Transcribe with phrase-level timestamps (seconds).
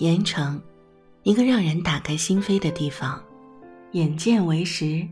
[0.00, 0.58] 盐城，
[1.24, 3.22] 一个让人打开心扉的地方。
[3.90, 5.06] 眼见为实，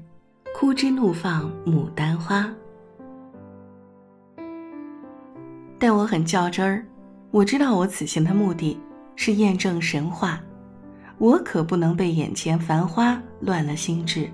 [0.54, 2.50] 枯枝怒放牡丹花。
[5.78, 6.86] 但我很较真儿，
[7.30, 8.80] 我知道我此行的目的
[9.14, 10.40] 是验证神话，
[11.18, 14.26] 我可不能被眼前繁花乱了心智。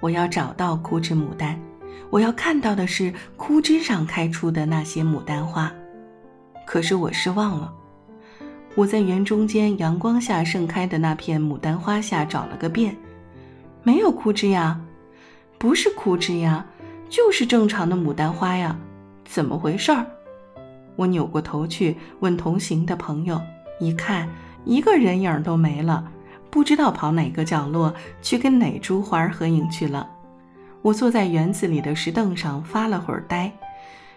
[0.00, 1.58] 我要找到枯枝牡丹，
[2.10, 5.72] 我要看到的是枯枝上开出的那些牡丹花。
[6.66, 7.76] 可是我失望了。
[8.76, 12.96] 我在园中间阳光下盛开的那片牡丹花下找了个遍，
[13.82, 14.80] 没有枯枝呀，
[15.58, 16.64] 不是枯枝呀，
[17.08, 18.78] 就是正常的牡丹花呀，
[19.24, 20.06] 怎么回事儿？
[20.96, 23.40] 我扭过头去问同行的朋友，
[23.80, 24.28] 一看
[24.64, 26.08] 一个人影都没了，
[26.48, 30.08] 不知道跑哪个角落去跟哪株花合影去了。
[30.82, 33.52] 我坐在园子里的石凳上发了会儿呆，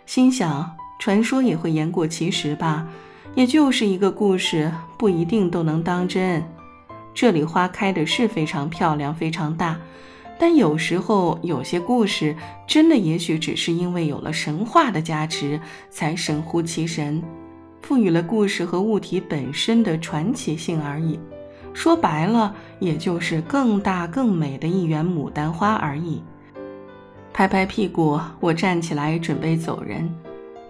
[0.06, 2.88] 心想：传说也会言过其实吧。
[3.36, 6.44] 也就是一个故事，不一定都能当真。
[7.14, 9.80] 这里花开的是非常漂亮，非常大，
[10.40, 12.36] 但有时候有些故事
[12.68, 15.60] 真的也许只是因为有了神话的加持，
[15.90, 17.22] 才神乎其神，
[17.82, 21.20] 赋予了故事和物体本身的传奇性而已。
[21.74, 26.22] 说白了，也就是更大更美的一园牡丹花而已。
[27.34, 30.08] 拍拍屁股，我站起来准备走人。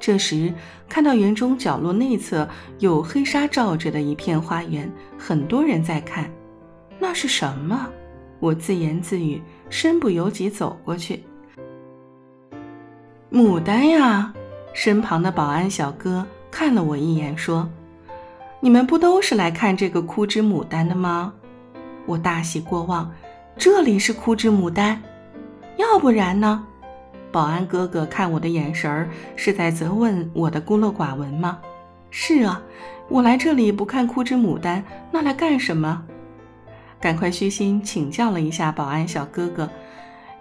[0.06, 0.54] 这时，
[0.90, 2.46] 看到园中角落内侧
[2.80, 6.30] 有黑纱罩着的一片花园，很多人在看。
[7.00, 7.88] 那是什么？
[8.42, 11.24] 我自言自语，身不由己走过去。
[13.32, 14.34] 牡丹呀！
[14.74, 17.70] 身旁的保安小哥看了我一眼，说
[18.60, 21.34] ：“你们不都是来看这个枯枝牡丹的吗？”
[22.06, 23.10] 我大喜过望，
[23.56, 25.02] 这里是枯枝牡丹，
[25.78, 26.68] 要不然呢？
[27.34, 31.58] 保安哥哥看我的眼神儿是在责问我的孤陋寡闻吗？
[32.12, 32.62] 是啊，
[33.10, 36.04] 我来这里不看枯枝牡丹，那来干什么？
[37.02, 39.68] 赶快虚心请教了一下保安小哥哥，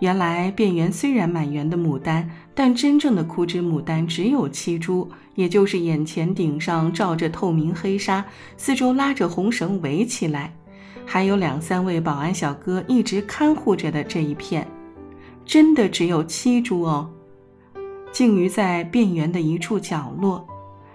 [0.00, 8.22] 原来卞园虽然满园的牡丹，但真正的枯枝牡丹只有七株，也就是眼前顶上罩着透明黑纱，
[8.58, 10.52] 四周拉着红绳围起来，
[11.06, 14.68] 还有两三位保安小哥一直看护着的这一片。
[15.44, 17.10] 真的只有七株哦，
[18.10, 20.46] 静于在边园的一处角落，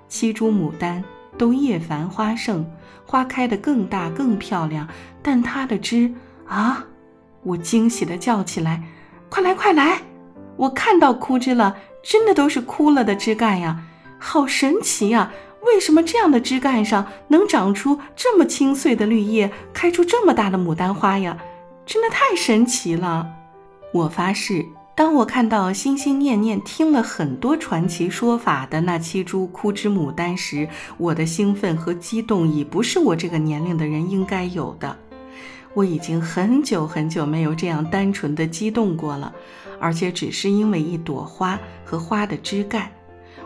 [0.07, 1.03] 七株牡丹
[1.37, 2.65] 都叶繁花盛，
[3.05, 4.87] 花开得更大更漂亮。
[5.21, 6.13] 但它的枝
[6.47, 6.85] 啊，
[7.43, 8.83] 我惊喜地叫起来
[9.29, 10.01] ：“快来快来！
[10.55, 13.83] 我看到枯枝了，真的都是枯了的枝干呀，
[14.17, 15.31] 好神奇呀！
[15.63, 21.37] 为什么这样的枝干上能长出这么清脆的绿叶，开出这么大的牡丹花呀？
[21.85, 23.27] 真的太神奇了！”
[23.93, 24.65] 我发誓，
[24.95, 30.67] 当我看到心心念念听了很多传奇说法的那七株枯枝牡丹时，
[30.97, 34.95] 我的兴奋和激动已不是我这个年龄的人应该有的。
[35.73, 39.33] 我已经很久很久没有这样单纯的激动过了，
[39.79, 42.91] 而且只是因为一朵花和花的枝干。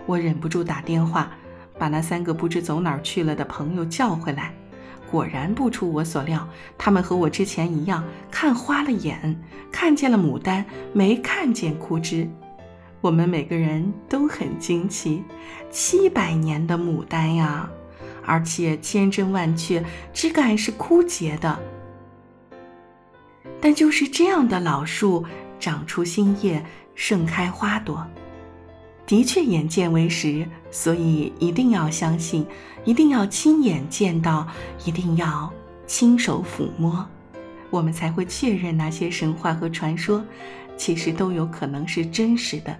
[0.07, 1.31] 我忍不住打电话，
[1.78, 4.53] 把那三个不知走哪儿去了的朋友叫回来。
[5.11, 8.01] 果然不出我所料，他们和我之前一样，
[8.31, 9.38] 看花了眼，
[9.69, 12.29] 看见了牡丹，没看见枯枝。
[13.01, 15.23] 我们每个人都很惊奇，
[15.69, 17.69] 七百年的牡丹呀，
[18.25, 19.83] 而且千真万确，
[20.13, 21.59] 枝干是枯竭的。
[23.59, 25.25] 但就是这样的老树，
[25.59, 26.63] 长出新叶，
[26.95, 28.07] 盛开花朵。
[29.11, 32.45] 的确，眼见为实，所以一定要相信，
[32.85, 34.47] 一定要亲眼见到，
[34.85, 35.51] 一定要
[35.85, 37.05] 亲手抚摸，
[37.69, 40.23] 我们才会确认那些神话和传说，
[40.77, 42.73] 其实都有可能是真实的。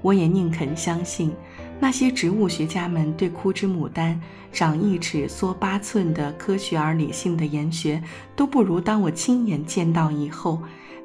[0.00, 1.30] 我也宁肯相信，
[1.78, 4.18] 那些植物学家们对枯枝牡丹
[4.50, 8.02] 长一尺缩八寸的科学而理性的研学，
[8.34, 10.62] 都不如当我亲眼见到以后。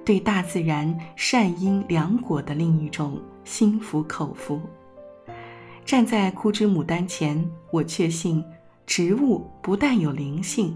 [0.07, 4.61] 对大自然善因良果的另一种心服口服。
[5.84, 8.41] 站在枯枝牡丹前，我确信，
[8.85, 10.73] 植物不但有灵性，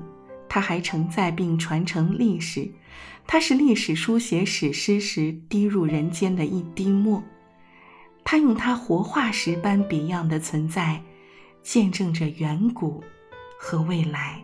[0.49, 2.69] 它还承载并传承历史。
[3.25, 7.23] 它是历史书写史诗时滴入人间的一滴墨。
[8.25, 11.01] 它用它活化石般别样的存在，
[11.63, 13.01] 见证着远古
[13.57, 14.43] 和未来。